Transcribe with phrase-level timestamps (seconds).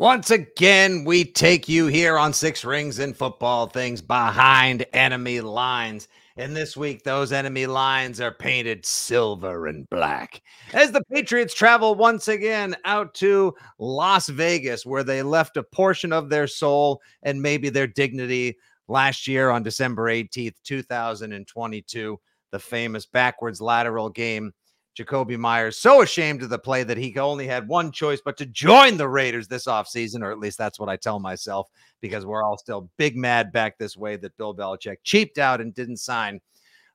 [0.00, 6.08] Once again, we take you here on Six Rings and Football Things behind enemy lines.
[6.38, 10.40] And this week, those enemy lines are painted silver and black
[10.72, 16.14] as the Patriots travel once again out to Las Vegas, where they left a portion
[16.14, 18.56] of their soul and maybe their dignity
[18.88, 22.18] last year on December 18th, 2022.
[22.52, 24.54] The famous backwards lateral game
[25.00, 28.46] Jakobi Meyers so ashamed of the play that he only had one choice but to
[28.46, 31.68] join the Raiders this offseason, or at least that's what I tell myself,
[32.02, 35.74] because we're all still big mad back this way that Bill Belichick cheaped out and
[35.74, 36.40] didn't sign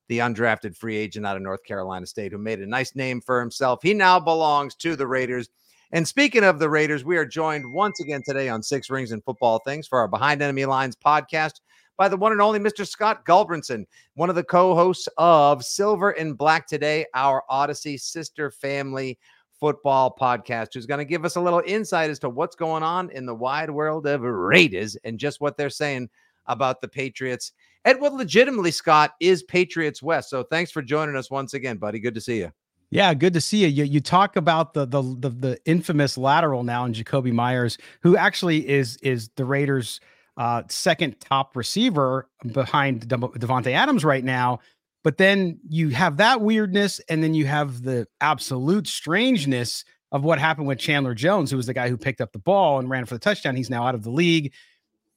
[0.08, 3.40] the undrafted free agent out of North Carolina State who made a nice name for
[3.40, 3.80] himself.
[3.82, 5.50] He now belongs to the Raiders.
[5.92, 9.24] And speaking of the Raiders, we are joined once again today on Six Rings and
[9.24, 11.54] Football Things for our Behind Enemy Lines podcast
[11.98, 12.88] by the one and only Mr.
[12.88, 13.86] Scott Gulbransen,
[14.16, 19.18] one of the co hosts of Silver and Black Today, our Audacy sister family
[19.60, 23.10] football podcast, who's going to give us a little insight as to what's going on
[23.12, 26.10] in the wide world of Raiders and just what they're saying
[26.48, 27.54] about the Patriots.
[27.86, 30.30] And what legitimately, Scott, is Patriots West.
[30.30, 32.00] So thanks for joining us once again, buddy.
[32.00, 32.52] Good to see you.
[32.90, 33.68] Yeah, good to see you.
[33.68, 38.16] You, you talk about the, the the the infamous lateral now in Jakobi Meyers, who
[38.16, 40.00] actually is is the Raiders'
[40.38, 44.60] uh, second top receiver behind De- Davante Adams right now.
[45.04, 50.40] But then you have that weirdness, and then you have the absolute strangeness of what
[50.40, 53.06] happened with Chandler Jones, who was the guy who picked up the ball and ran
[53.06, 53.56] for the touchdown.
[53.56, 54.52] He's now out of the league.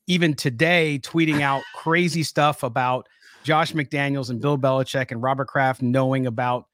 [0.06, 3.09] Even today, tweeting out crazy stuff about
[3.45, 6.67] Josh McDaniels and Bill Belichick and Robert Kraft knowing about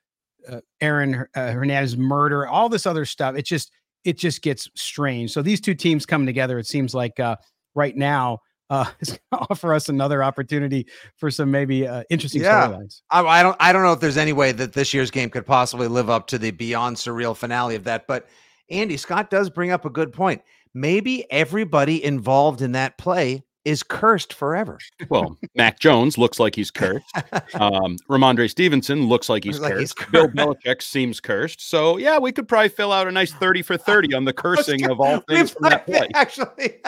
[0.49, 3.37] uh, Aaron uh, Hernandez's murder, all this other stuff.
[3.37, 3.71] It just
[4.05, 5.33] it just gets strange.
[5.33, 7.37] So these two teams coming together, it seems like uh,
[7.75, 8.41] right now
[8.71, 10.87] uh, is going to offer us another opportunity
[11.17, 12.69] for some maybe uh, interesting yeah.
[12.69, 13.03] storylines.
[13.11, 15.47] I, I, don't I don't know if there's any way that this year's game could
[15.47, 18.07] possibly live up to the beyond surreal finale of that.
[18.07, 18.29] But
[18.71, 20.43] Andy Scott does bring up a good point.
[20.73, 24.79] Maybe everybody involved in that play is cursed forever.
[25.09, 27.05] Well, Mac Jones looks like he's cursed.
[27.55, 29.81] Um, Rhamondre Stevenson looks like he's, like cursed.
[29.81, 30.13] he's cursed.
[30.13, 31.61] Bill Belichick seems cursed.
[31.69, 34.91] So yeah, we could probably fill out a nice thirty for thirty on the cursing
[34.91, 36.09] of all things from that play.
[36.15, 36.81] Actually,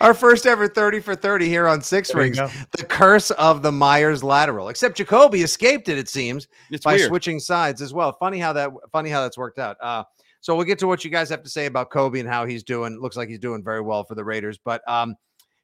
[0.00, 2.36] our first ever thirty for thirty here on Six there Rings.
[2.36, 4.68] The curse of the Meyers lateral.
[4.68, 5.98] Except Jakobi escaped it.
[5.98, 7.08] It seems it's by weird.
[7.08, 8.12] switching sides as well.
[8.12, 9.76] Funny how that funny how that's worked out.
[9.80, 10.04] Uh,
[10.40, 12.62] so we'll get to what you guys have to say about Kobe and how he's
[12.62, 13.00] doing.
[13.00, 15.14] Looks like he's doing very well for the Raiders, but um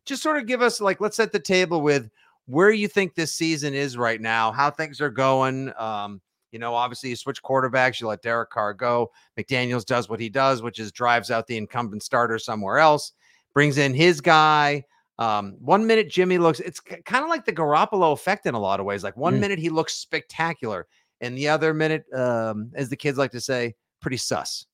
[0.05, 2.11] just sort of give us like let's set the table with
[2.47, 5.72] where you think this season is right now, how things are going.
[5.78, 9.12] Um, you know, obviously you switch quarterbacks, you let Derek Carr go.
[9.38, 13.12] McDaniels does what he does, which is drives out the incumbent starter somewhere else,
[13.55, 14.84] brings in his guy.
[15.21, 18.81] Um, one minute Jimmy looks, it's kind of like the Garoppolo effect in a lot
[18.81, 19.05] of ways.
[19.05, 19.41] Like one mm.
[19.41, 20.88] minute he looks spectacular,
[21.21, 24.67] and the other minute, um, as the kids like to say, pretty sus.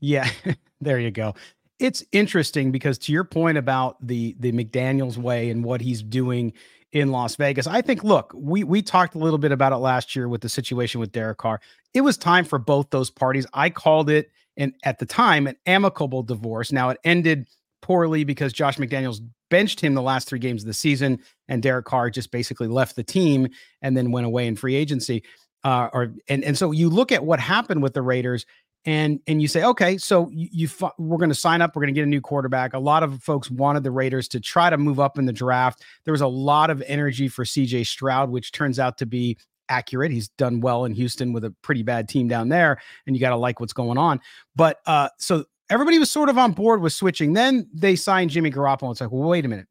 [0.00, 0.30] Yeah,
[0.80, 1.34] there you go
[1.78, 6.52] it's interesting because to your point about the the McDaniels way and what he's doing
[6.92, 10.16] in Las Vegas, I think look, we we talked a little bit about it last
[10.16, 11.60] year with the situation with Derek Carr.
[11.94, 13.46] It was time for both those parties.
[13.52, 16.72] I called it and at the time an amicable divorce.
[16.72, 17.48] Now it ended
[17.80, 19.20] poorly because Josh McDaniels
[19.50, 22.96] benched him the last three games of the season, and Derek Carr just basically left
[22.96, 23.48] the team
[23.82, 25.22] and then went away in free agency.
[25.64, 28.46] Uh, or and and so you look at what happened with the Raiders
[28.84, 31.92] and and you say okay so you, you we're going to sign up we're going
[31.92, 34.78] to get a new quarterback a lot of folks wanted the raiders to try to
[34.78, 38.52] move up in the draft there was a lot of energy for cj stroud which
[38.52, 39.36] turns out to be
[39.68, 40.10] accurate.
[40.10, 43.30] He's done well in Houston with a pretty bad team down there, and you got
[43.30, 44.20] to like what's going on.
[44.56, 47.32] But uh, so everybody was sort of on board with switching.
[47.32, 48.90] Then they signed Jimmy Garoppolo.
[48.90, 49.66] It's like, well, wait a minute.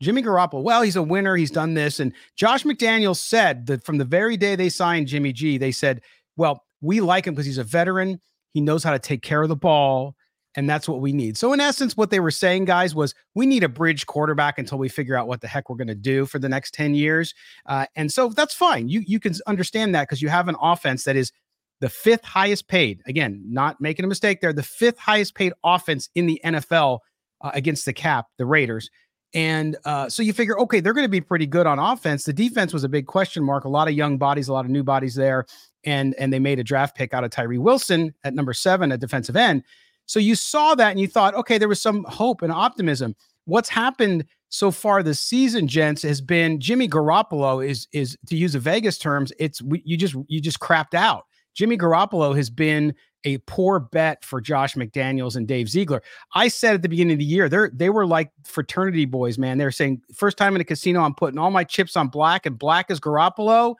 [0.00, 1.36] Jimmy Garoppolo, well, he's a winner.
[1.36, 2.00] He's done this.
[2.00, 6.02] And Josh McDaniels said that from the very day they signed Jimmy G, they said,
[6.36, 8.20] well, we like him because he's a veteran.
[8.52, 10.14] He knows how to take care of the ball.
[10.54, 11.38] And that's what we need.
[11.38, 14.76] So, in essence, what they were saying, guys, was we need a bridge quarterback until
[14.76, 17.32] we figure out what the heck we're going to do for the next 10 years.
[17.64, 18.90] Uh, and so that's fine.
[18.90, 21.32] You, you can understand that because you have an offense that is
[21.80, 23.02] the fifth highest paid.
[23.06, 26.98] Again, not making a mistake there, the fifth highest paid offense in the NFL
[27.40, 28.90] uh, against the cap, the Raiders.
[29.34, 32.24] And uh, so you figure, okay, they're going to be pretty good on offense.
[32.24, 33.64] The defense was a big question mark.
[33.64, 35.46] A lot of young bodies, a lot of new bodies there,
[35.84, 39.00] and and they made a draft pick out of Tyree Wilson at number seven at
[39.00, 39.64] defensive end.
[40.06, 43.14] So you saw that and you thought, okay, there was some hope and optimism.
[43.46, 48.54] What's happened so far this season, gents, has been Jimmy Garoppolo is is to use
[48.54, 51.24] a Vegas terms, it's you just you just crapped out.
[51.54, 56.02] Jimmy Garoppolo has been a poor bet for Josh McDaniels and Dave Ziegler.
[56.34, 59.58] I said at the beginning of the year, they're they were like fraternity boys, man.
[59.58, 62.58] They're saying first time in a casino, I'm putting all my chips on black, and
[62.58, 63.76] black is Garoppolo.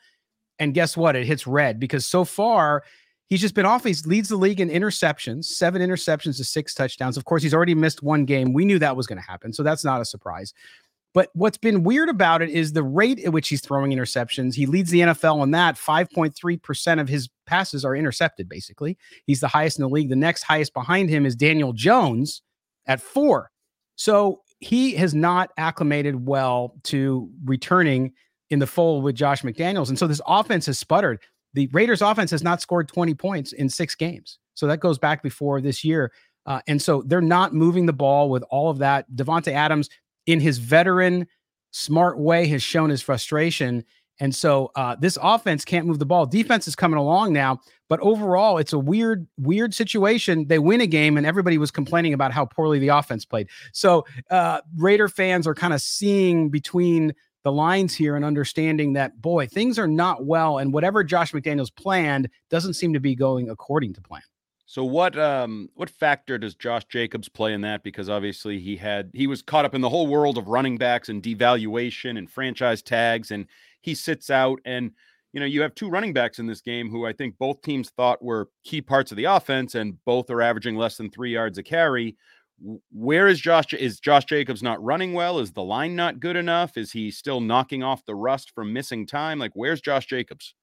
[0.58, 1.16] And guess what?
[1.16, 2.84] It hits red because so far
[3.26, 3.84] he's just been off.
[3.84, 7.16] He leads the league in interceptions, seven interceptions to six touchdowns.
[7.16, 8.52] Of course, he's already missed one game.
[8.52, 10.52] We knew that was going to happen, so that's not a surprise.
[11.14, 14.54] But what's been weird about it is the rate at which he's throwing interceptions.
[14.54, 18.96] He leads the NFL in that 5.3% of his passes are intercepted, basically.
[19.26, 20.08] He's the highest in the league.
[20.08, 22.40] The next highest behind him is Daniel Jones
[22.86, 23.50] at four.
[23.94, 28.14] So he has not acclimated well to returning
[28.48, 29.90] in the fold with Josh McDaniels.
[29.90, 31.20] And so this offense has sputtered.
[31.52, 34.38] The Raiders offense has not scored 20 points in six games.
[34.54, 36.10] So that goes back before this year.
[36.46, 39.10] Uh, and so they're not moving the ball with all of that.
[39.14, 39.90] Davante Adams
[40.26, 41.26] in his veteran,
[41.70, 43.84] smart way has shown his frustration.
[44.20, 46.26] And so uh, this offense can't move the ball.
[46.26, 50.46] Defense is coming along now, but overall, it's a weird, weird situation.
[50.46, 53.48] They win a game, and everybody was complaining about how poorly the offense played.
[53.72, 59.20] So uh, Raider fans are kind of seeing between the lines here and understanding that
[59.20, 63.50] boy, things are not well, and whatever Josh McDaniels planned doesn't seem to be going
[63.50, 64.22] according to plan.
[64.66, 67.82] So what um what factor does Josh Jacobs play in that?
[67.82, 71.10] Because obviously he had he was caught up in the whole world of running backs
[71.10, 73.46] and devaluation and franchise tags, and
[73.82, 74.60] he sits out.
[74.64, 74.92] And
[75.32, 77.90] you know you have two running backs in this game who I think both teams
[77.90, 81.58] thought were key parts of the offense, and both are averaging less than three yards
[81.58, 82.16] a carry.
[82.92, 83.72] Where is Josh?
[83.74, 85.38] Is Josh Jacobs not running well?
[85.38, 86.76] Is the line not good enough?
[86.76, 89.38] Is he still knocking off the rust from missing time?
[89.38, 90.54] Like where's Josh Jacobs?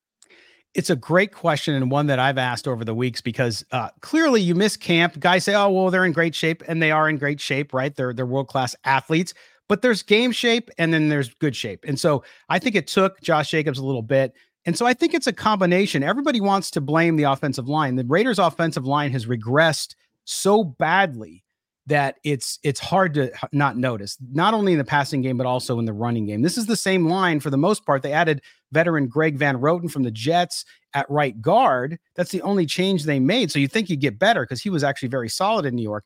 [0.76, 4.40] It's a great question and one that I've asked over the weeks because uh, clearly
[4.40, 5.20] you miss camp.
[5.20, 7.94] Guys say, "Oh, well, they're in great shape," and they are in great shape, right?
[7.94, 9.34] They're they're world class athletes,
[9.70, 11.86] but there's game shape and then there's good shape.
[11.88, 14.34] And so I think it took Josh Jacobs a little bit.
[14.66, 16.04] And so I think it's a combination.
[16.04, 17.96] Everybody wants to blame the offensive line.
[17.96, 19.96] The Raiders' offensive line has regressed
[20.26, 21.44] so badly
[21.90, 25.80] that it's it's hard to not notice not only in the passing game but also
[25.80, 28.42] in the running game this is the same line for the most part they added
[28.72, 33.20] veteran greg van roten from the jets at right guard that's the only change they
[33.20, 35.82] made so you think you get better because he was actually very solid in new
[35.82, 36.06] york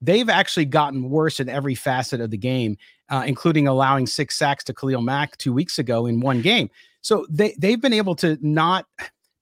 [0.00, 2.76] they've actually gotten worse in every facet of the game
[3.08, 6.68] uh, including allowing six sacks to khalil mack two weeks ago in one game
[7.06, 8.86] so they, they've been able to not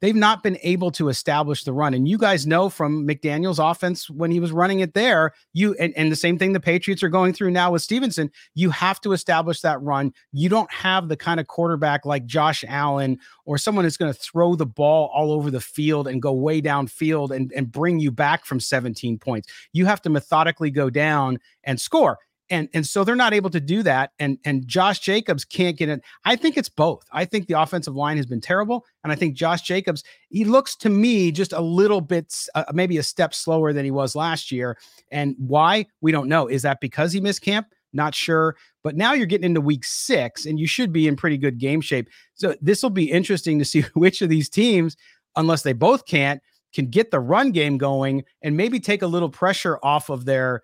[0.05, 1.95] they've not been able to establish the run.
[1.95, 5.95] And you guys know from McDaniel's offense when he was running it there, you and,
[5.97, 9.13] and the same thing the Patriots are going through now with Stevenson, you have to
[9.13, 10.13] establish that run.
[10.31, 14.21] You don't have the kind of quarterback like Josh Allen or someone who's going to
[14.21, 18.11] throw the ball all over the field and go way downfield and, and bring you
[18.11, 19.49] back from 17 points.
[19.73, 22.19] You have to methodically go down and score
[22.51, 25.89] and and so they're not able to do that and and Josh Jacobs can't get
[25.89, 26.01] in.
[26.25, 27.05] I think it's both.
[27.13, 30.77] I think the offensive line has been terrible and I think Josh Jacobs he looks
[30.77, 34.53] to me just a little bit uh, maybe a step slower than he was last
[34.53, 34.77] year.
[35.11, 35.87] And why?
[36.01, 36.47] We don't know.
[36.47, 37.69] Is that because he missed camp?
[37.93, 38.57] Not sure.
[38.83, 41.81] But now you're getting into week 6 and you should be in pretty good game
[41.81, 42.09] shape.
[42.35, 44.97] So this will be interesting to see which of these teams
[45.37, 46.43] unless they both can't
[46.75, 50.63] can get the run game going and maybe take a little pressure off of their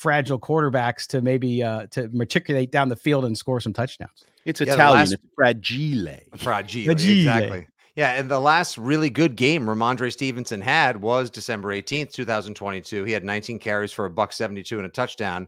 [0.00, 4.24] fragile quarterbacks to maybe uh, to matriculate down the field and score some touchdowns.
[4.46, 5.00] It's yeah, Italian.
[5.00, 6.16] Last, it's fragile.
[6.38, 6.84] Fragile.
[6.86, 6.90] Fragile.
[6.90, 7.66] Exactly.
[7.96, 13.04] Yeah, and the last really good game Rhamondre Stevenson had was December 18th, 2022.
[13.04, 15.46] He had 19 carries for a buck 72 and a touchdown.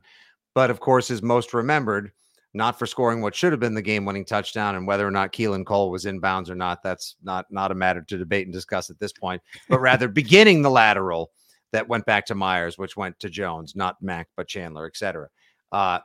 [0.55, 2.13] But of course, is most remembered
[2.53, 5.65] not for scoring what should have been the game-winning touchdown and whether or not Keelan
[5.65, 6.83] Cole was in bounds or not.
[6.83, 9.41] That's not not a matter to debate and discuss at this point,
[9.71, 11.31] but rather beginning the lateral
[11.73, 15.29] that went back to Meyers, which went to Jones, not Mack, but Chandler, etc.
[15.73, 15.99] Uh,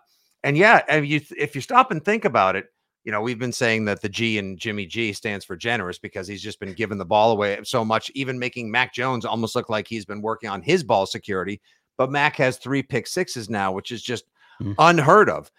[0.43, 2.67] and yeah, and you if you stop and think about it,
[3.03, 6.27] you know, we've been saying that the G in Jimmy G stands for generous because
[6.27, 9.69] he's just been giving the ball away so much, even making Mac Jones almost look
[9.69, 11.61] like he's been working on his ball security.
[11.97, 14.25] But Mac has three pick sixes now, which is just
[14.61, 14.75] mm.
[14.77, 15.49] unheard of.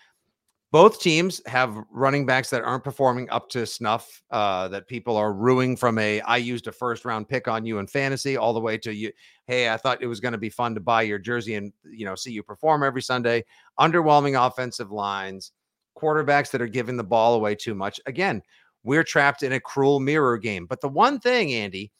[0.71, 5.33] Both teams have running backs that aren't performing up to snuff, uh, that people are
[5.33, 8.61] ruining from a I used a first round pick on you in fantasy all the
[8.61, 9.11] way to you.
[9.47, 12.05] Hey, I thought it was going to be fun to buy your jersey and you
[12.05, 13.45] know see you perform every Sunday.
[13.81, 15.53] Underwhelming offensive lines
[15.99, 18.01] quarterbacks that are giving the ball away too much.
[18.07, 18.43] Again,
[18.85, 20.67] we're trapped in a cruel mirror game.
[20.67, 21.93] But the one thing, Andy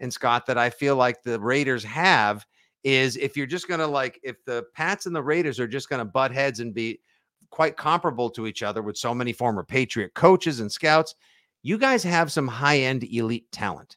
[0.00, 2.44] and Scott, that I feel like the Raiders have
[2.84, 5.88] is if you're just going to like, if the Pats and the Raiders are just
[5.88, 7.00] going to butt heads and be
[7.50, 11.14] quite comparable to each other with so many former Patriot coaches and scouts,
[11.62, 13.96] you guys have some high end elite talent.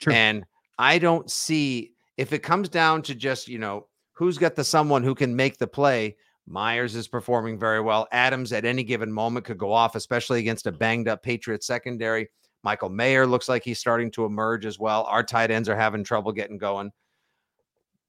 [0.00, 0.12] True.
[0.12, 0.44] And
[0.78, 5.02] I don't see if it comes down to just, you know, who's got the someone
[5.02, 6.16] who can make the play.
[6.48, 8.06] Meyers is performing very well.
[8.12, 12.28] Adams at any given moment could go off, especially against a banged up Patriot secondary.
[12.62, 15.04] Michael Mayer looks like he's starting to emerge as well.
[15.04, 16.90] Our tight ends are having trouble getting going.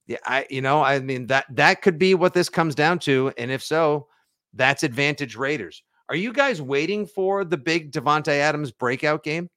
[0.08, 3.34] Yeah, I you know, I mean that that could be what this comes down to.
[3.38, 4.08] And if so,
[4.54, 5.84] that's advantage Raiders.
[6.10, 9.50] Are you guys waiting for the big Davante Adams breakout game?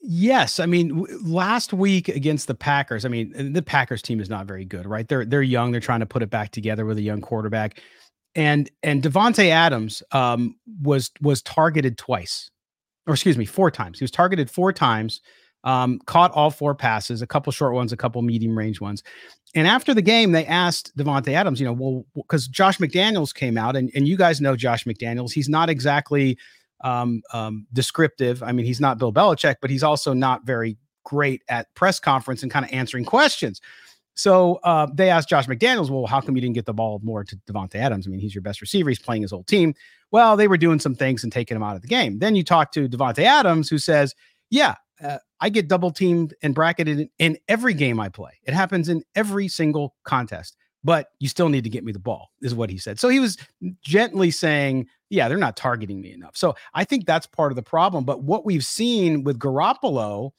[0.00, 3.04] Yes, I mean last week against the Packers.
[3.04, 5.08] I mean the Packers team is not very good, right?
[5.08, 5.72] They're they're young.
[5.72, 7.82] They're trying to put it back together with a young quarterback,
[8.36, 12.48] and and Davante Adams um, was was targeted twice,
[13.08, 13.98] or excuse me, four times.
[13.98, 15.20] He was targeted four times,
[15.64, 19.02] um, caught all four passes, a couple short ones, a couple medium range ones.
[19.54, 23.56] And after the game, they asked Davante Adams, you know, well, because Josh McDaniels came
[23.56, 25.32] out, and and you guys know Josh McDaniels.
[25.32, 26.38] He's not exactly
[26.82, 28.42] um, um, descriptive.
[28.42, 32.42] I mean, he's not Bill Belichick, but he's also not very great at press conference
[32.42, 33.60] and kind of answering questions.
[34.14, 37.22] So uh, they asked Josh McDaniels, well, how come you didn't get the ball more
[37.22, 38.06] to Davante Adams?
[38.06, 38.90] I mean, he's your best receiver.
[38.90, 39.74] He's playing his old team.
[40.10, 42.18] Well, they were doing some things and taking him out of the game.
[42.18, 44.14] Then you talk to Davante Adams, who says,
[44.50, 48.32] yeah, uh, I get double teamed and bracketed in, every game I play.
[48.44, 52.30] It happens in every single contest but you still need to get me the ball,
[52.40, 53.00] is what he said.
[53.00, 53.36] So he was
[53.82, 56.36] gently saying, yeah, they're not targeting me enough.
[56.36, 58.04] So I think that's part of the problem.
[58.04, 60.30] But what we've seen with Garoppolo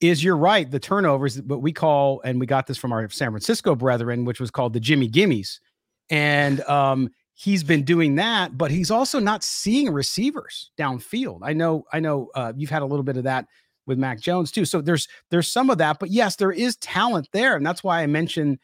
[0.00, 3.30] is you're right, the turnovers, what we call, and we got this from our San
[3.30, 5.60] Francisco brethren, which was called the Jimmy Gimmies.
[6.08, 11.40] And um, he's been doing that, but he's also not seeing receivers downfield.
[11.42, 13.46] I know, I know uh, you've had a little bit of that
[13.86, 14.64] with Mac Jones too.
[14.64, 17.56] So there's there's some of that, but yes, there is talent there.
[17.56, 18.58] And that's why I mentioned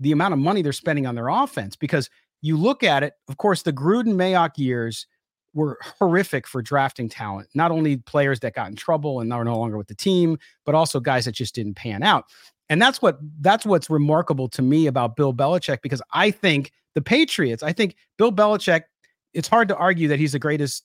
[0.00, 2.10] the amount of money they're spending on their offense because
[2.40, 5.06] you look at it, of course, the Gruden Mayock years
[5.54, 7.48] were horrific for drafting talent.
[7.54, 10.74] Not only players that got in trouble and are no longer with the team, but
[10.74, 12.24] also guys that just didn't pan out.
[12.68, 17.02] And that's what that's what's remarkable to me about Bill Belichick because I think the
[17.02, 18.82] Patriots, I think Bill Belichick,
[19.34, 20.84] it's hard to argue that he's the greatest,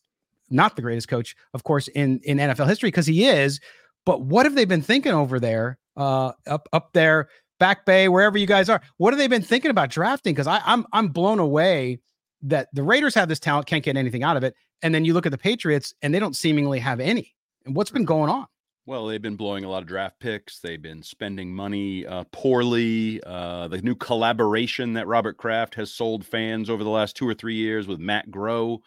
[0.49, 3.59] not the greatest coach, of course, in in NFL history because he is.
[4.05, 7.27] But what have they been thinking over there, uh, up up there
[7.59, 8.81] Back Bay, wherever you guys are.
[8.97, 10.33] What have they been thinking about drafting?
[10.33, 11.99] Because I'm I'm blown away
[12.43, 15.13] that the Raiders have this talent, can't get anything out of it, and then you
[15.13, 17.35] look at the Patriots and they don't seemingly have any.
[17.65, 18.45] And what's been going on?
[18.85, 20.59] Well, they've been blowing a lot of draft picks.
[20.59, 23.21] They've been spending money uh, poorly.
[23.25, 27.33] Uh, the new collaboration that Robert Kraft has sold fans over the last two or
[27.33, 28.79] three years with Matt Groh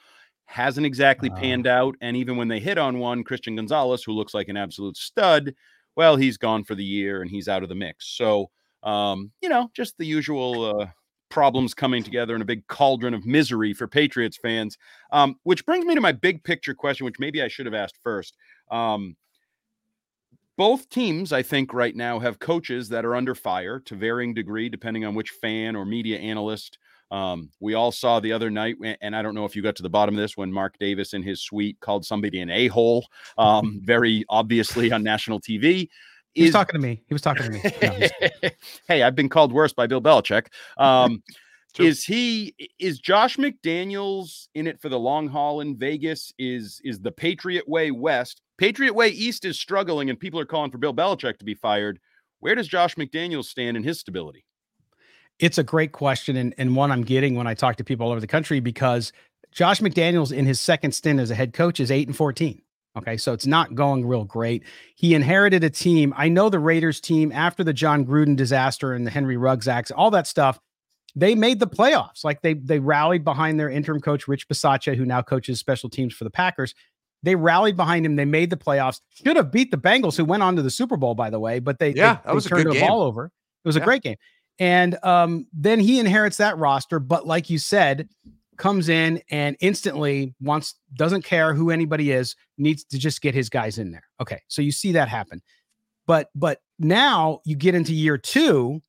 [0.50, 1.94] hasn't exactly panned out.
[2.00, 5.54] And even when they hit on one, Christian Gonzalez, who looks like an absolute stud,
[5.96, 8.16] well, he's gone for the year and he's out of the mix.
[8.16, 8.50] So
[8.82, 10.86] um, you know, just the usual uh,
[11.28, 14.78] problems coming together in a big cauldron of misery for Patriots fans.
[15.12, 17.98] Um, which brings me to my big picture question, which maybe I should have asked
[18.02, 18.36] first.
[18.70, 19.16] Um,
[20.56, 24.68] both teams, I think, right now have coaches that are under fire to varying degree,
[24.68, 26.78] depending on which fan or media analyst.
[27.10, 29.82] Um, we all saw the other night, and I don't know if you got to
[29.82, 33.06] the bottom of this when Mark Davis in his suite called somebody an a hole,
[33.36, 35.88] um, very obviously on national TV.
[36.34, 37.02] He was talking to me.
[37.08, 37.62] He was talking to me.
[37.82, 38.50] No,
[38.88, 40.46] hey, I've been called worse by Bill Belichick.
[40.78, 41.22] Um,
[41.78, 46.32] is he is Josh McDaniels in it for the long haul in Vegas?
[46.38, 48.42] Is is the Patriot Way West?
[48.58, 51.98] Patriot Way East is struggling, and people are calling for Bill Belichick to be fired.
[52.38, 54.44] Where does Josh McDaniels stand in his stability?
[55.40, 58.12] It's a great question, and, and one I'm getting when I talk to people all
[58.12, 59.12] over the country because
[59.50, 62.62] Josh McDaniels in his second stint as a head coach is eight and fourteen.
[62.96, 64.64] Okay, so it's not going real great.
[64.96, 66.12] He inherited a team.
[66.16, 69.90] I know the Raiders team after the Jon Gruden disaster and the Henry Ruggs acts,
[69.90, 70.58] all that stuff.
[71.14, 72.22] They made the playoffs.
[72.24, 76.14] Like they they rallied behind their interim coach Rich Bisaccia, who now coaches special teams
[76.14, 76.74] for the Packers.
[77.22, 78.16] They rallied behind him.
[78.16, 79.00] They made the playoffs.
[79.24, 81.60] Should have beat the Bengals, who went on to the Super Bowl, by the way.
[81.60, 82.86] But they yeah, they, that was they turned the game.
[82.86, 83.26] ball over.
[83.26, 83.82] It was yeah.
[83.82, 84.16] a great game.
[84.60, 87.00] And um, then he inherits that roster.
[87.00, 88.08] But like you said,
[88.58, 93.48] comes in and instantly wants doesn't care who anybody is, needs to just get his
[93.48, 94.04] guys in there.
[94.20, 95.40] Okay, so you see that happen.
[96.06, 98.80] But but now you get into year 2,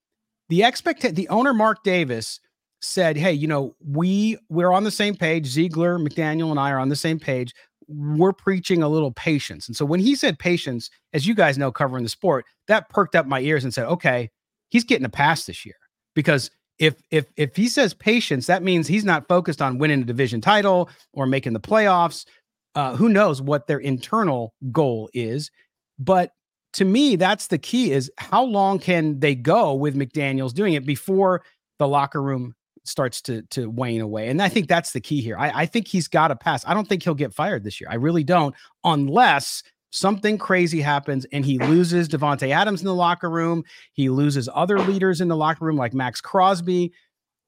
[0.49, 2.41] the expect the owner Mark Davis
[2.81, 5.47] said, "Hey, you know, we we're on the same page.
[5.47, 7.53] Ziegler, McDaniel and I are on the same page.
[7.87, 11.71] We're preaching a little patience." And so when he said patience, as you guys know
[11.71, 14.29] covering the sport, that perked up my ears and said, "Okay,
[14.71, 15.75] he's getting a pass this year."
[16.15, 16.49] Because
[16.79, 20.41] if if if he says patience, that means he's not focused on winning a division
[20.41, 22.25] title or making the playoffs.
[22.73, 25.51] Uh, who knows what their internal goal is?
[25.99, 26.31] But
[26.73, 30.85] to me, that's the key: is how long can they go with McDaniel's doing it
[30.85, 31.43] before
[31.77, 34.29] the locker room starts to to wane away?
[34.29, 35.37] And I think that's the key here.
[35.37, 36.65] I, I think he's got to pass.
[36.65, 37.89] I don't think he'll get fired this year.
[37.91, 39.61] I really don't, unless
[39.91, 43.63] something crazy happens and he loses Davante Adams in the locker room.
[43.93, 46.91] He loses other leaders in the locker room like Maxx Crosby.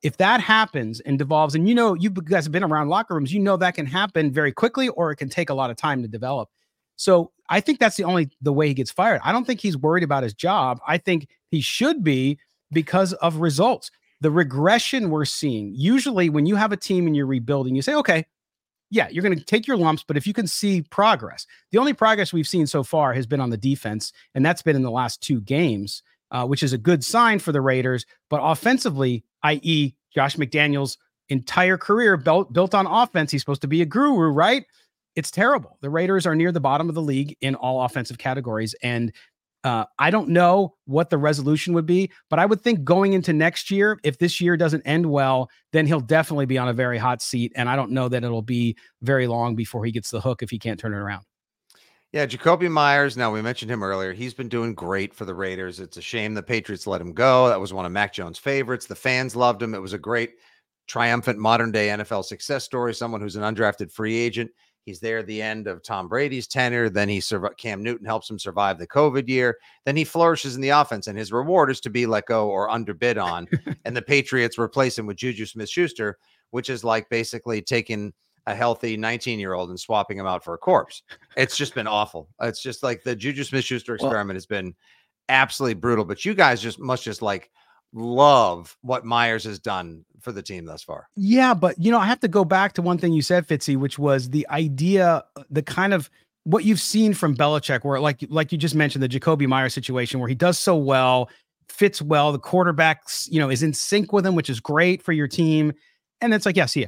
[0.04, 3.34] If that happens and devolves, and you know, you guys have been around locker rooms,
[3.34, 6.02] you know that can happen very quickly or it can take a lot of time
[6.02, 6.50] to develop.
[6.98, 9.22] So I think that's the only the way he gets fired.
[9.24, 10.80] I don't think he's worried about his job.
[10.88, 12.38] I think he should be
[12.72, 13.90] because of results.
[14.22, 17.96] The regression we're seeing, usually when you have a team and you're rebuilding, you say,
[17.96, 18.26] okay,
[18.94, 21.94] yeah, you're going to take your lumps, but if you can see progress, the only
[21.94, 24.92] progress we've seen so far has been on the defense, and that's been in the
[24.92, 28.06] last two games, uh, which is a good sign for the Raiders.
[28.30, 30.98] But offensively, i.e., Josh McDaniels'
[31.30, 34.64] entire career built built on offense, he's supposed to be a guru, right?
[35.16, 35.80] It's terrible.
[35.82, 39.12] The Raiders are near the bottom of the league in all offensive categories, and
[39.64, 43.32] uh, I don't know what the resolution would be, but I would think going into
[43.32, 46.98] next year, if this year doesn't end well, then he'll definitely be on a very
[46.98, 47.54] hot seat.
[47.56, 50.50] And I don't know that it'll be very long before he gets the hook if
[50.50, 51.24] he can't turn it around.
[52.12, 53.18] Yeah, Jakobi Meyers.
[53.18, 54.14] Now we mentioned him earlier.
[54.14, 55.80] He's been doing great for the Raiders.
[55.80, 57.48] It's a shame the Patriots let him go.
[57.48, 58.86] That was one of Mac Jones' favorites.
[58.86, 59.74] The fans loved him.
[59.74, 60.34] It was a great,
[60.86, 62.94] triumphant modern day NFL success story.
[62.94, 64.52] Someone who's an undrafted free agent.
[64.86, 66.90] He's there at the end of Tom Brady's tenure.
[66.90, 67.58] Then he survived.
[67.58, 69.58] Cam Newton helps him survive the COVID year.
[69.86, 72.70] Then he flourishes in the offense, and his reward is to be let go or
[72.70, 73.48] underbid on.
[73.86, 76.18] and the Patriots replace him with Juju Smith Schuster,
[76.52, 78.14] which is like basically taking
[78.46, 81.04] a healthy 19 year old and swapping him out for a corpse.
[81.38, 82.28] It's just been awful.
[82.42, 84.76] It's just like the Juju Smith Schuster experiment well, has been
[85.30, 86.04] absolutely brutal.
[86.04, 87.50] But you guys just must just like
[87.94, 91.10] love what Meyers has done for the team thus far.
[91.16, 93.78] Yeah, but you know, I have to go back to one thing you said, Fitzy,
[93.78, 96.10] which was the idea, the kind of
[96.46, 100.20] what you've seen from Belichick, where like like you just mentioned, the Jakobi Meyers situation,
[100.20, 101.30] where he does so well,
[101.70, 105.12] fits well, the quarterbacks, you know, is in sync with him, which is great for
[105.12, 105.74] your team.
[106.22, 106.88] And it's like, yeah, see ya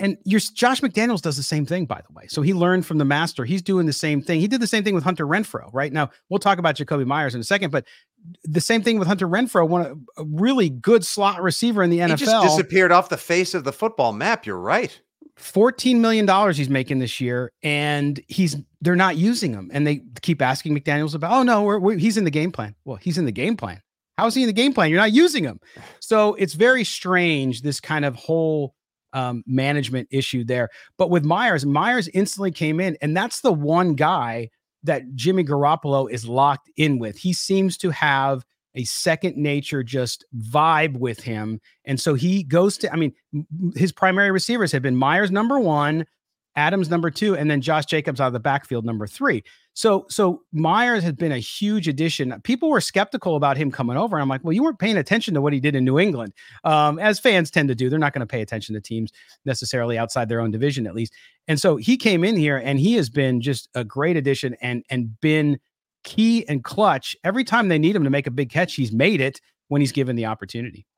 [0.00, 2.26] and your Josh McDaniels does the same thing, by the way.
[2.28, 3.44] So he learned from the master.
[3.44, 4.40] He's doing the same thing.
[4.40, 7.34] He did the same thing with Hunter Renfrow, Right now, we'll talk about Jakobi Meyers
[7.34, 7.84] in a second, but
[8.44, 12.18] the same thing with Hunter Renfrow, one a really good slot receiver in the NFL.
[12.18, 14.46] He just disappeared off the face of the football map.
[14.46, 15.00] You're right.
[15.38, 19.70] $14 million he's making this year, and he's they're not using him.
[19.72, 22.74] And they keep asking McDaniels about, oh no, we're, we're, he's in the game plan.
[22.84, 23.80] Well, he's in the game plan.
[24.16, 24.90] How's he in the game plan?
[24.90, 25.60] You're not using him.
[26.00, 28.74] So it's very strange, this kind of whole
[29.18, 30.68] um, management issue there.
[30.96, 34.48] But with Meyers, Meyers instantly came in, and that's the one guy
[34.84, 37.18] that Jimmy Garoppolo is locked in with.
[37.18, 41.60] He seems to have a second nature just vibe with him.
[41.84, 43.12] And so he goes to, I mean,
[43.74, 46.06] his primary receivers have been Meyers number one,
[46.54, 49.42] Adams number two, and then Josh Jacobs out of the backfield number three.
[49.78, 52.34] So so Meyers has been a huge addition.
[52.42, 54.18] People were skeptical about him coming over.
[54.18, 56.32] I'm like, well, you weren't paying attention to what he did in New England,
[56.64, 57.88] um, as fans tend to do.
[57.88, 59.12] They're not going to pay attention to teams
[59.44, 61.12] necessarily outside their own division, at least.
[61.46, 64.82] And so he came in here, and he has been just a great addition, and
[64.90, 65.60] and been
[66.02, 68.74] key and clutch every time they need him to make a big catch.
[68.74, 70.88] He's made it when he's given the opportunity.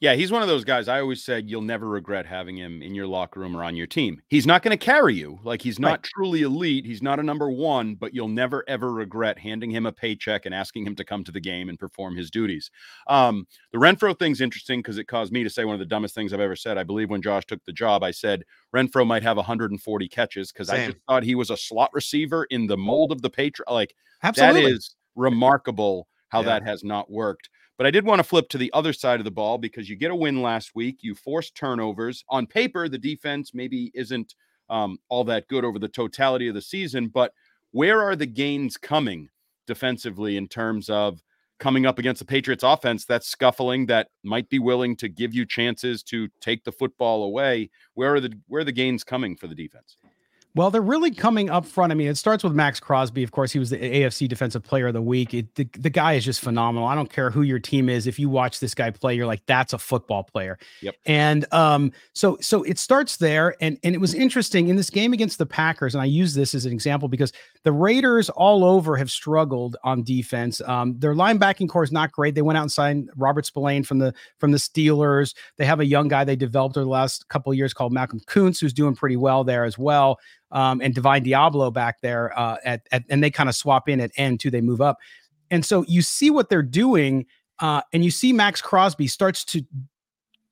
[0.00, 0.86] Yeah, he's one of those guys.
[0.86, 3.88] I always said you'll never regret having him in your locker room or on your
[3.88, 4.22] team.
[4.28, 5.40] He's not going to carry you.
[5.42, 6.02] Like he's not right.
[6.04, 6.86] truly elite.
[6.86, 10.54] He's not a number one, but you'll never ever regret handing him a paycheck and
[10.54, 12.70] asking him to come to the game and perform his duties.
[13.08, 16.14] Um, the Renfrow thing's interesting because it caused me to say one of the dumbest
[16.14, 16.78] things I've ever said.
[16.78, 20.70] I believe when Josh took the job, I said Renfrow might have 140 catches because
[20.70, 23.68] I just thought he was a slot receiver in the mold of the Patriot.
[23.68, 24.62] Like Absolutely.
[24.62, 26.46] that is remarkable how yeah.
[26.46, 27.48] that has not worked.
[27.78, 29.94] But I did want to flip to the other side of the ball because you
[29.94, 30.98] get a win last week.
[31.00, 32.24] You force turnovers.
[32.28, 34.34] On paper, the defense maybe isn't
[34.68, 37.32] um, all that good over the totality of the season, but
[37.70, 39.28] where are the gains coming
[39.66, 41.22] defensively in terms of
[41.60, 45.46] coming up against the Patriots offense that's scuffling that might be willing to give you
[45.46, 47.70] chances to take the football away?
[47.94, 49.96] Where are the where are the gains coming for the defense?
[50.54, 51.92] Well, they're really coming up front.
[51.92, 53.22] I mean, it starts with Maxx Crosby.
[53.22, 55.34] Of course, he was the AFC Defensive Player of the Week.
[55.34, 56.88] It, the, the guy is just phenomenal.
[56.88, 58.06] I don't care who your team is.
[58.06, 60.58] If you watch this guy play, you're like, that's a football player.
[60.80, 60.96] Yep.
[61.06, 63.54] And um, so so it starts there.
[63.60, 65.94] And and it was interesting in this game against the Packers.
[65.94, 67.32] And I use this as an example because
[67.62, 70.60] the Raiders all over have struggled on defense.
[70.62, 72.34] Um, their linebacking core is not great.
[72.34, 75.34] They went out and signed Robert Spillane from the from the Steelers.
[75.56, 78.20] They have a young guy they developed over the last couple of years called Malcolm
[78.20, 80.18] Koonce, who's doing pretty well there as well
[80.50, 84.00] um, and Divine Deablo back there uh, at, at and they kind of swap in
[84.00, 84.50] at end too.
[84.50, 84.98] They move up,
[85.50, 87.26] and so you see what they're doing,
[87.60, 89.62] uh, and you see Maxx Crosby starts to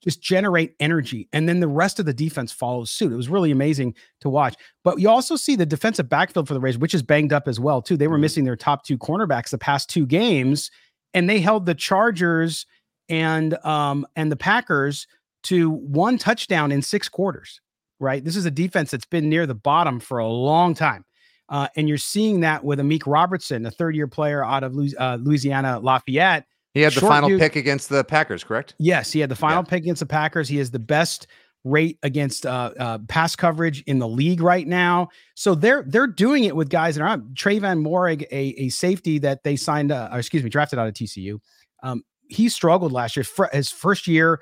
[0.03, 3.13] just generate energy, and then the rest of the defense follows suit.
[3.13, 4.55] It was really amazing to watch.
[4.85, 7.59] But you also see the defensive backfield for the Rays, which is banged up as
[7.59, 7.97] well too.
[7.97, 8.23] They were mm-hmm.
[8.23, 10.71] missing their top two cornerbacks the past two games,
[11.15, 12.67] and they held the Chargers
[13.09, 15.07] and um and the Packers
[15.45, 17.61] to one touchdown in six quarters
[18.01, 18.25] right?
[18.25, 21.05] This is a defense that's been near the bottom for a long time.
[21.49, 25.19] Uh, and you're seeing that with Amik Robertson, a third year player out of uh,
[25.21, 26.45] Louisiana Lafayette.
[26.75, 27.41] He had the final dude.
[27.41, 28.75] pick against the Packers, correct?
[28.79, 29.71] Yes, he had the final yeah.
[29.71, 30.49] pick against the Packers.
[30.49, 31.27] He has the best
[31.65, 35.09] rate against uh, uh, pass coverage in the league right now.
[35.35, 37.31] So they're they're doing it with guys that are on.
[37.35, 40.95] Tre'von Moehrig, a, a safety that they signed, uh, or excuse me, drafted out of
[40.95, 41.39] TCU.
[41.83, 43.25] Um, he struggled last year.
[43.53, 44.41] His first year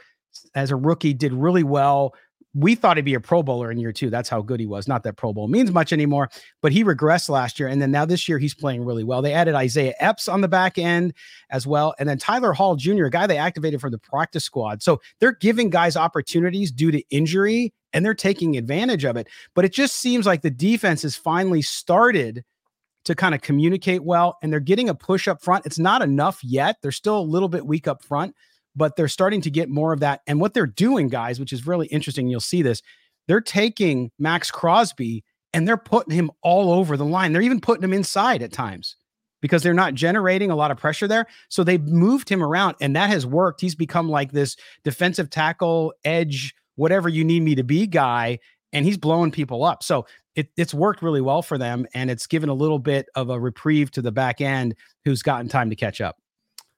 [0.55, 2.15] as a rookie did really well
[2.55, 4.11] we thought he'd be a Pro Bowler in year two.
[4.11, 4.87] That's how good he was.
[4.87, 6.31] Not that Pro Bowl means much anymore,
[6.63, 7.69] but he regressed last year.
[7.69, 9.23] And then now this year, he's playing really well.
[9.23, 11.15] They added Isaiah Epps on the back end
[11.51, 11.95] as well.
[11.99, 14.83] And then Tyler Hall Jr., a guy they activated from the practice squad.
[14.83, 19.29] So they're giving guys opportunities due to injury and they're taking advantage of it.
[19.55, 22.45] But it just seems like the defense has finally started
[23.05, 25.67] to kind of communicate well and they're getting a push up front.
[25.67, 26.77] It's not enough yet.
[26.83, 28.35] They're still a little bit weak up front
[28.77, 30.21] but they're starting to get more of that.
[30.27, 32.83] And what they're doing, guys, which is really interesting, you'll see this,
[33.29, 37.33] they're taking Maxx Crosby and they're putting him all over the line.
[37.33, 38.97] They're even putting him inside at times
[39.41, 41.27] because they're not generating a lot of pressure there.
[41.49, 43.61] So they moved him around and that has worked.
[43.61, 48.39] He's become like this defensive tackle, edge, whatever you need me to be guy.
[48.73, 49.85] And he's blowing people up.
[49.85, 51.87] So it, it's worked really well for them.
[51.95, 55.49] And it's given a little bit of a reprieve to the back end who's gotten
[55.49, 56.17] time to catch up.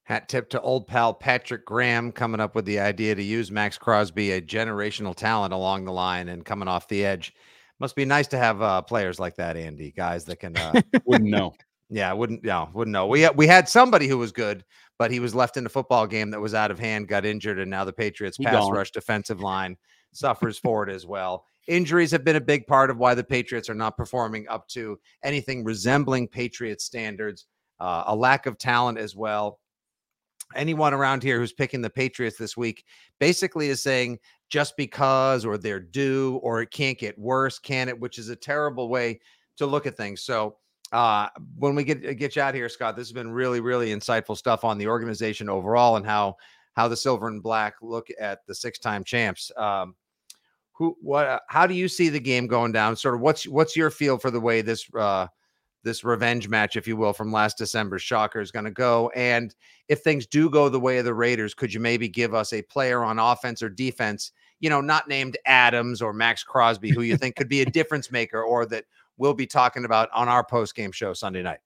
[0.07, 3.77] Hat tip to old pal Patrick Graham coming up with the idea to use Maxx
[3.77, 7.35] Crosby, a generational talent along the line and coming off the edge.
[7.81, 9.91] Must be nice to have uh, players like that, Andy.
[9.91, 11.55] Guys that can uh, wouldn't know.
[11.91, 12.45] Yeah, wouldn't.
[12.45, 13.09] Yeah, wouldn't know.
[13.09, 14.65] We we had somebody who was good,
[14.97, 17.59] but he was left in a football game that was out of hand, got injured,
[17.59, 18.73] and now the Patriots pass gone.
[18.73, 19.77] rush defensive line
[20.13, 21.47] suffers for it as well.
[21.67, 25.01] Injuries have been a big part of why the Patriots are not performing up to
[25.25, 27.47] anything resembling Patriot standards.
[27.81, 29.59] Uh, a lack of talent as well
[30.55, 32.85] anyone around here who's picking the Patriots this week
[33.19, 37.99] basically is saying just because or they're due or it can't get worse, can it?
[37.99, 39.21] Which is a terrible way
[39.57, 40.23] to look at things.
[40.23, 40.57] So
[40.93, 41.29] uh,
[41.59, 44.65] when we get get you out here, Scott, this has been really, really insightful stuff
[44.65, 46.37] on the organization overall and how
[46.75, 49.51] how the silver and black look at the six time champs.
[49.57, 49.97] Um,
[50.73, 52.95] who what how do you see the game going down?
[52.97, 55.27] Sort of what's what's your feel for the way this uh
[55.87, 59.11] this revenge match, if you will, from last December's shocker is going to go.
[59.15, 59.55] And
[59.89, 62.61] if things do go the way of the Raiders, could you maybe give us a
[62.61, 67.17] player on offense or defense, you know, not named Adams or Maxx Crosby, who you
[67.17, 68.85] think could be a difference maker or that
[69.17, 71.61] we'll be talking about on our post game show Sunday night?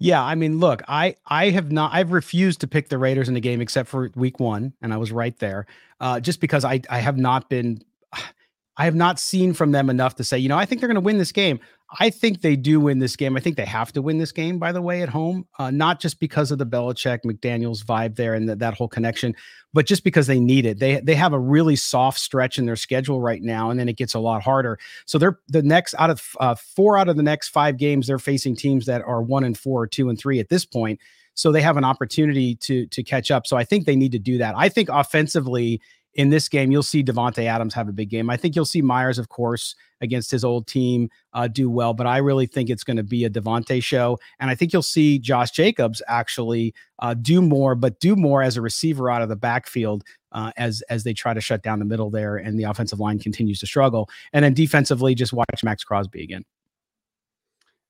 [0.00, 3.34] Yeah, I mean, look, I I have not I've refused to pick the Raiders in
[3.34, 5.66] the game except for week one, and I was right there.
[6.00, 7.82] Uh, just because I I have not been
[8.76, 10.94] I have not seen from them enough to say, you know, I think they're going
[10.94, 11.58] to win this game.
[11.98, 13.34] I think they do win this game.
[13.36, 16.00] I think they have to win this game, by the way, at home, uh, not
[16.00, 19.34] just because of the Belichick McDaniels vibe there and the, that whole connection,
[19.72, 20.80] but just because they need it.
[20.80, 23.96] They they have a really soft stretch in their schedule right now, and then it
[23.96, 24.78] gets a lot harder.
[25.06, 28.18] So they're the next out of uh, four out of the next five games they're
[28.18, 31.00] facing teams that are one and four, or two and three at this point.
[31.32, 33.46] So they have an opportunity to to catch up.
[33.46, 34.54] So I think they need to do that.
[34.58, 35.80] I think offensively
[36.14, 38.30] in this game, you'll see Davante Adams have a big game.
[38.30, 41.94] I think you'll see Meyers, of course, against his old team, uh, do well.
[41.94, 44.82] But I really think it's going to be a Davante show, and I think you'll
[44.82, 49.28] see Josh Jacobs actually uh, do more, but do more as a receiver out of
[49.28, 52.64] the backfield uh, as as they try to shut down the middle there, and the
[52.64, 54.08] offensive line continues to struggle.
[54.32, 56.44] And then defensively, just watch Maxx Crosby again.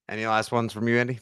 [0.08, 1.20] Any last ones from you, Andy?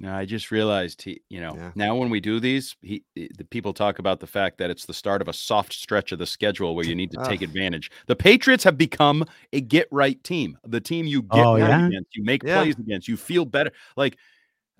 [0.00, 1.72] No, I just realized he, you know, yeah.
[1.74, 4.86] now when we do these, he, eh, the people talk about the fact that it's
[4.86, 7.90] the start of a soft stretch of the schedule where you need to take advantage.
[8.06, 11.86] The Patriots have become a get right team, the team you get oh, right yeah?
[11.86, 12.62] against, you make yeah.
[12.62, 13.72] plays against, you feel better.
[13.96, 14.16] Like,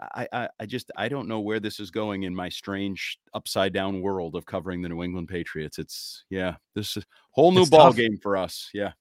[0.00, 3.72] I, I, I just, I don't know where this is going in my strange upside
[3.72, 5.78] down world of covering the New England Patriots.
[5.78, 7.96] It's, yeah, this is a whole new it's ball tough.
[7.96, 8.70] game for us.
[8.72, 8.92] Yeah.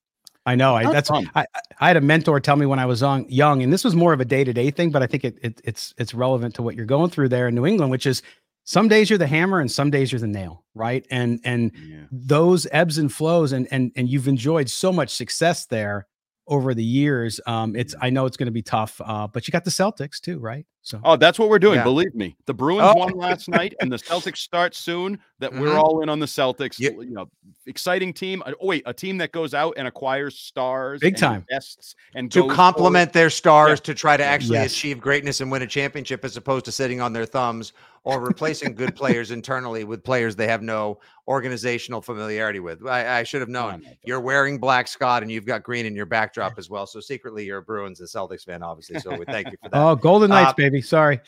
[0.47, 0.75] I know.
[0.75, 1.45] I, that's I,
[1.81, 4.13] I had a mentor tell me when I was young, young, and this was more
[4.13, 6.61] of a day to day thing, but I think it, it, it's it's relevant to
[6.63, 8.21] what you're going through there in New England, which is
[8.63, 11.05] some days you're the hammer and some days you're the nail, right?
[11.11, 12.05] And and yeah.
[12.11, 16.07] those ebbs and flows, and and and you've enjoyed so much success there
[16.47, 17.39] over the years.
[17.45, 20.19] Um, it's I know it's going to be tough, uh, but you got the Celtics
[20.19, 20.65] too, right?
[20.81, 21.75] So oh, that's what we're doing.
[21.75, 21.83] Yeah.
[21.83, 22.97] Believe me, the Bruins oh.
[22.97, 25.19] won last night, and the Celtics start soon.
[25.39, 25.59] That mm-hmm.
[25.59, 26.79] we're all in on the Celtics.
[26.79, 26.91] Yeah.
[26.91, 27.29] You know,
[27.65, 28.41] exciting team.
[28.45, 32.47] Oh wait, a team that goes out and acquires stars, big time, bests, and to
[32.47, 33.83] complement their stars yeah.
[33.83, 34.71] to try to actually yes.
[34.71, 37.73] achieve greatness and win a championship, as opposed to sitting on their thumbs
[38.07, 42.87] or replacing good players internally with players they have no organizational familiarity with.
[42.87, 43.83] I, I should have known.
[44.05, 46.87] You're wearing black, Scott, and you've got green in your backdrop as well.
[46.87, 49.01] So secretly, you're a Bruins and Celtics fan, obviously.
[49.01, 49.77] So we thank you for that.
[49.77, 50.81] Oh, Golden Knights, uh, baby.
[50.81, 51.19] Sorry.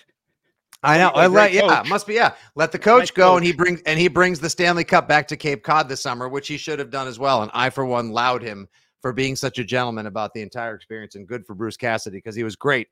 [0.82, 1.10] I know.
[1.10, 2.14] I let, yeah, must be.
[2.14, 3.38] Yeah, let the coach go, coach.
[3.40, 6.30] and he brings and he brings the Stanley Cup back to Cape Cod this summer,
[6.30, 7.42] which he should have done as well.
[7.42, 8.70] And I, for one, loud him
[9.02, 12.38] for being such a gentleman about the entire experience, and good for Bruce Cassidy because
[12.38, 12.88] he was great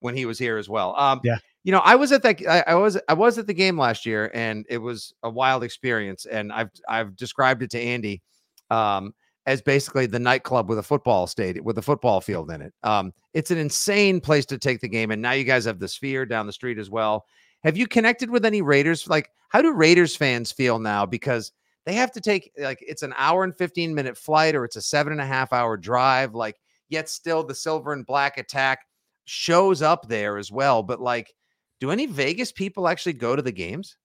[0.00, 0.94] when he was here as well.
[0.96, 1.38] Um, yeah.
[1.62, 2.40] You know, I was at that.
[2.48, 5.62] I, I, was I was at the game last year, and it was a wild
[5.62, 6.24] experience.
[6.24, 8.22] And I've I've described it to Andy
[8.70, 9.14] um,
[9.46, 12.72] as basically the nightclub with a football stadium with a football field in it.
[12.82, 15.88] Um, it's an insane place to take the game, and now you guys have the
[15.88, 17.26] Sphere down the street as well.
[17.62, 19.06] Have you connected with any Raiders?
[19.06, 21.04] Like, how do Raiders fans feel now?
[21.04, 21.52] Because
[21.84, 24.82] they have to take like it's an hour and 15 minute flight or it's a
[24.82, 26.34] seven and a half hour drive.
[26.34, 26.56] Like,
[26.88, 28.86] yet still the silver and black attack
[29.30, 30.82] shows up there as well.
[30.82, 31.32] But like,
[31.78, 33.96] do any Vegas people actually go to the games?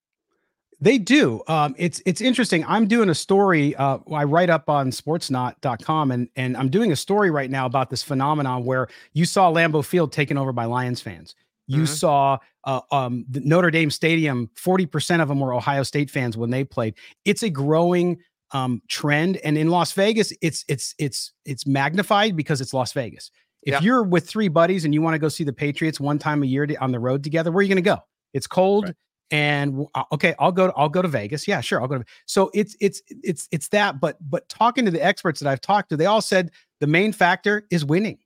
[0.80, 1.42] They do.
[1.48, 2.64] Um, it's it's interesting.
[2.68, 3.76] I'm doing a story.
[3.76, 7.90] Uh, I write up on sportsnaut.com and and I'm doing a story right now about
[7.90, 11.34] this phenomenon where you saw Lambeau Field taken over by Lions fans.
[11.68, 11.86] You mm-hmm.
[11.86, 14.50] saw uh, um, the Notre Dame Stadium.
[14.56, 16.96] Forty percent of them were Ohio State fans when they played.
[17.24, 18.20] It's a growing
[18.52, 23.32] um, trend, and in Las Vegas, it's it's it's it's magnified because it's Las Vegas.
[23.66, 23.84] If yep.
[23.84, 26.46] you're with three buddies and you want to go see the Patriots one time a
[26.46, 27.98] year to, on the road together, where are you going to go?
[28.34, 28.86] It's cold.
[28.86, 28.96] Right.
[29.32, 30.68] And uh, okay, I'll go.
[30.68, 31.48] To, I'll go to Vegas.
[31.48, 31.82] Yeah, sure.
[31.82, 32.06] I'll go to.
[32.28, 34.00] So it's it's it's it's that.
[34.00, 37.12] But but talking to the experts that I've talked to, they all said the main
[37.12, 38.20] factor is winning.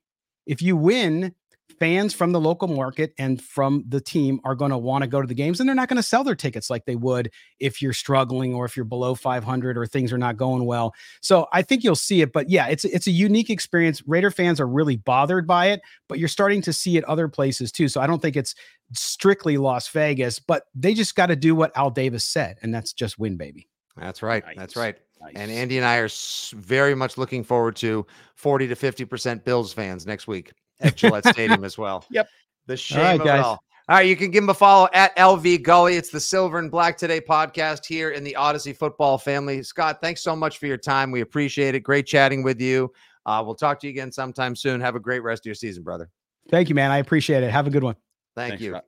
[0.46, 1.34] If you win,
[1.78, 5.20] fans from the local market and from the team are going to want to go
[5.20, 7.80] to the games and they're not going to sell their tickets like they would if
[7.80, 10.94] you're struggling or if you're below 500 or things are not going well.
[11.20, 14.02] So I think you'll see it, but yeah, it's it's a unique experience.
[14.06, 17.72] Raider fans are really bothered by it, but you're starting to see it other places
[17.72, 17.88] too.
[17.88, 18.54] So I don't think it's
[18.92, 22.92] strictly Las Vegas, but they just got to do what Al Davis said and that's
[22.92, 23.68] just win baby.
[23.96, 24.44] That's right.
[24.44, 24.56] Nice.
[24.56, 24.96] That's right.
[25.20, 25.32] Nice.
[25.36, 26.08] And Andy and I are
[26.54, 28.06] very much looking forward to
[28.36, 32.04] 40 to 50% Bills fans next week at Gillette Stadium as well.
[32.10, 32.28] Yep.
[32.66, 33.40] The shame all right, of guys.
[33.40, 33.64] it all.
[33.88, 35.96] All right, you can give him a follow at LV Gully.
[35.96, 39.64] It's the Silver and Black Today podcast here in the Audacy football family.
[39.64, 41.10] Scott, thanks so much for your time.
[41.10, 41.80] We appreciate it.
[41.80, 42.92] Great chatting with you.
[43.26, 44.80] Uh, we'll talk to you again sometime soon.
[44.80, 46.08] Have a great rest of your season, brother.
[46.50, 46.92] Thank you, man.
[46.92, 47.50] I appreciate it.
[47.50, 47.96] Have a good one.
[48.36, 48.70] Thank thanks, you.
[48.70, 48.84] Scott.